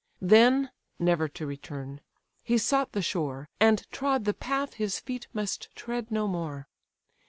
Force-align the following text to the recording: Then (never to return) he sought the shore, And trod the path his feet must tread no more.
Then 0.23 0.71
(never 0.97 1.27
to 1.27 1.45
return) 1.45 2.01
he 2.41 2.57
sought 2.57 2.93
the 2.93 3.03
shore, 3.03 3.47
And 3.59 3.87
trod 3.91 4.25
the 4.25 4.33
path 4.33 4.73
his 4.73 4.97
feet 4.99 5.27
must 5.31 5.69
tread 5.75 6.09
no 6.09 6.27
more. 6.27 6.67